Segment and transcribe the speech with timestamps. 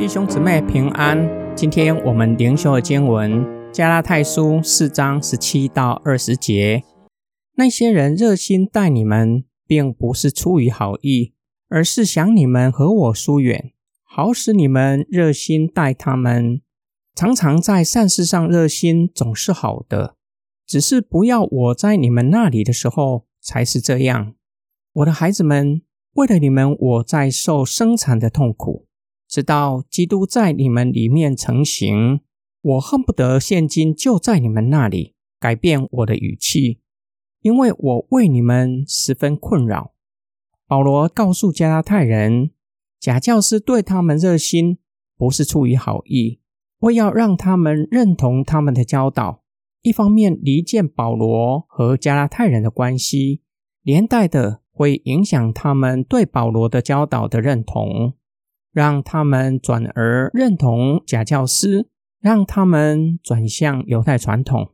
[0.00, 1.28] 弟兄姊妹平安。
[1.54, 6.82] 今天我们灵修的经文《加拉太书》四章十七到二十节。
[7.56, 11.34] 那些人热心待你们，并不是出于好意，
[11.68, 13.72] 而是想你们和我疏远，
[14.02, 16.62] 好使你们热心待他们。
[17.14, 20.16] 常常在善事上热心，总是好的。
[20.66, 24.32] 只是不要我在你们那里的时候才是这样。
[24.94, 25.82] 我的孩子们，
[26.14, 28.86] 为了你们，我在受生产的痛苦。
[29.30, 32.20] 直到基督在你们里面成形，
[32.62, 36.80] 我恨不得现今就在你们那里改变我的语气，
[37.40, 39.94] 因为我为你们十分困扰。
[40.66, 42.50] 保罗告诉加拉太人，
[42.98, 44.78] 假教师对他们热心，
[45.16, 46.40] 不是出于好意，
[46.80, 49.44] 为要让他们认同他们的教导，
[49.82, 53.42] 一方面离间保罗和加拉太人的关系，
[53.84, 58.14] 连带的会影响他们对保罗的教导的认同。
[58.72, 61.88] 让他们转而认同假教师，
[62.20, 64.72] 让他们转向犹太传统。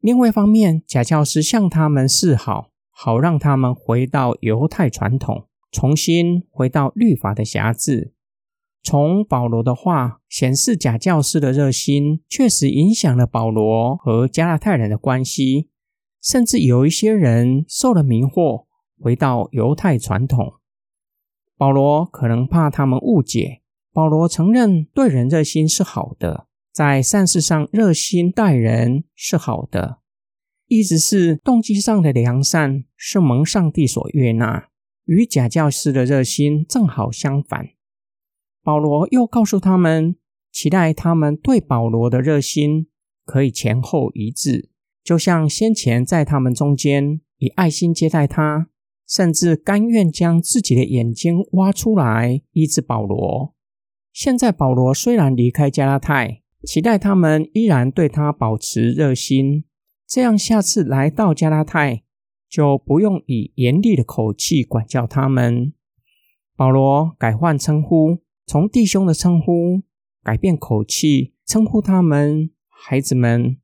[0.00, 8.14] 另外一方面，假教师向他们示好，好让他们回到犹太传统，重新回到律法的辖制。
[8.82, 15.68] 从保罗的话显示，假教师的热心确实影响了保罗和加拉太人的关系，
[16.22, 18.66] 甚至有一些人受了迷惑，
[19.00, 20.54] 回到犹太传统。
[21.58, 23.60] 保罗可能怕他们误解。
[23.92, 29.98] 保罗承认对人热心是好的，在善事上热心待人是好的，
[30.68, 34.68] 意思是动机上的良善是蒙上帝所悦纳，
[35.06, 37.70] 与假教师的热心正好相反。
[38.62, 40.14] 保罗又告诉他们，
[40.52, 42.86] 期待他们对保罗的热心
[43.24, 44.70] 可以前后一致，
[45.02, 48.68] 就像先前在他们中间以爱心接待他。
[49.08, 53.54] 甚至甘愿将自己的眼睛挖出来医治保罗。
[54.12, 59.64] 现在保罗虽然离开加拉太，期待他们依然对他保持热心，
[60.06, 62.02] 这样下次来到加拉太
[62.48, 65.72] 就不用以严厉的口气管教他们。
[66.56, 69.82] 保罗改换称呼，从弟兄的称呼
[70.22, 73.56] 改变口气，称呼他们孩子们，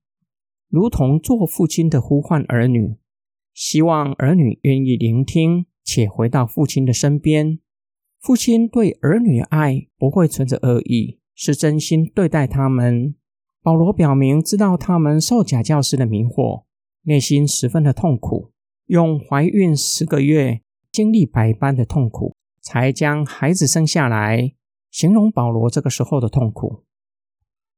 [0.68, 2.96] 如同做父亲的呼唤儿女。
[3.54, 7.60] 希望儿女愿意聆听，且回到父亲的身边。
[8.20, 13.14] 父亲对儿女爱不会存着恶意，是真心对待他们。
[13.62, 16.64] 保罗表明知道他们受假教师的迷惑，
[17.02, 18.50] 内心十分的痛苦，
[18.86, 20.60] 用怀孕十个月、
[20.90, 24.54] 经历百般的痛苦，才将孩子生下来，
[24.90, 26.82] 形容保罗这个时候的痛苦。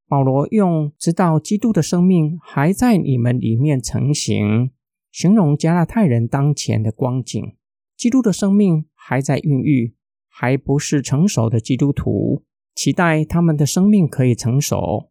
[0.09, 4.71] 保罗用直到基督的生命还在你们里面成型。
[5.17, 7.57] 形容加拉太人当前的光景，
[7.97, 9.95] 基督的生命还在孕育，
[10.29, 12.45] 还不是成熟的基督徒，
[12.75, 15.09] 期待他们的生命可以成熟。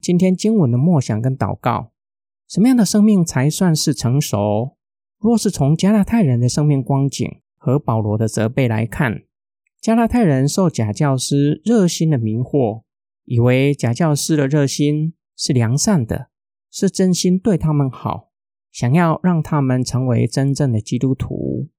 [0.00, 1.92] 今天经文的默想跟祷告，
[2.48, 4.76] 什么样的生命才算是成熟？
[5.20, 9.22] 若是从加拉太人的生命光景和保罗的责备来看，
[9.80, 12.82] 加拉太人受假教师热心的迷惑，
[13.24, 16.30] 以为假教师的热心是良善的，
[16.68, 18.25] 是真心对他们好。
[18.76, 21.70] 想要让他们成为真正的基督徒，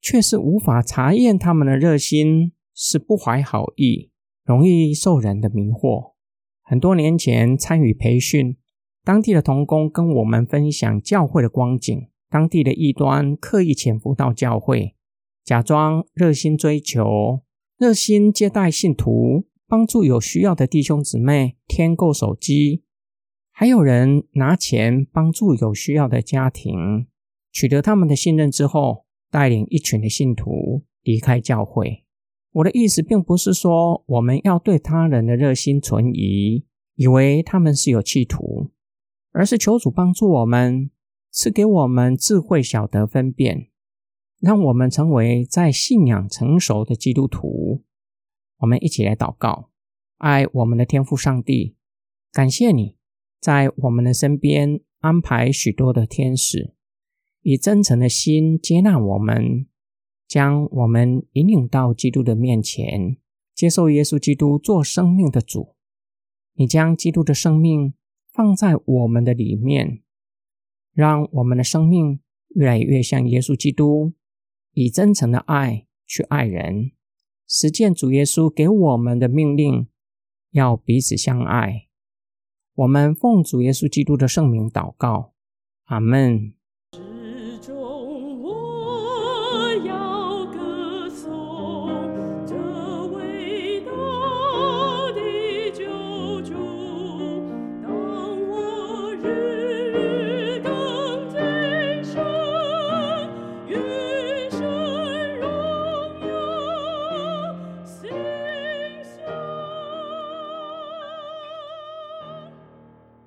[0.00, 4.10] 却是无法查验他们的热心，是不怀好意，
[4.46, 6.14] 容易受人的迷惑。
[6.62, 8.56] 很多年前参与培训，
[9.04, 14.94] 当地的童工跟我们分享教会的光景，当地的异端刻意潜伏到教会，
[15.44, 17.42] 假装热心追求、
[17.76, 22.84] 热心接待信徒，帮助有需要的弟兄姊妹添购手机。
[23.60, 27.06] 还有人拿钱帮助有需要的家庭，
[27.52, 32.06] 取得他们的信任之后，带领一群的信徒离开教会。
[32.52, 38.70] 我的意思并不是说我们要对他人的热心存疑，以为他们是有企图，
[39.32, 40.90] 而是求主帮助我们，
[41.30, 43.68] 赐给我们智慧，晓得分辨，
[44.40, 47.84] 让我们成为在信仰成熟的基督徒。
[48.60, 49.68] 我们一起来祷告，
[50.16, 51.76] 爱我们的天父上帝，
[52.32, 52.99] 感谢你。
[53.40, 56.74] 在我们的身边安排许多的天使，
[57.40, 59.66] 以真诚的心接纳我们，
[60.28, 63.16] 将我们引领到基督的面前，
[63.54, 65.74] 接受耶稣基督做生命的主。
[66.54, 67.94] 你将基督的生命
[68.30, 70.02] 放在我们的里面，
[70.92, 72.20] 让我们的生命
[72.50, 74.12] 越来越像耶稣基督，
[74.74, 76.92] 以真诚的爱去爱人，
[77.48, 79.88] 实践主耶稣给我们的命令，
[80.50, 81.86] 要彼此相爱。
[82.80, 85.34] 我们奉主耶稣基督的圣名祷告，
[85.84, 86.54] 阿门。